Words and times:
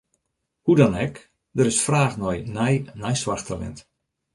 Hoe 0.65 0.75
dan 0.79 0.95
ek, 1.05 1.15
der 1.55 1.69
is 1.71 1.79
fraach 1.85 2.15
nei 2.21 2.39
nij 2.55 2.77
neisoarchtalint. 3.01 3.79